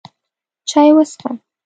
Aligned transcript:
چای 0.69 0.89
وڅښه! 0.95 1.31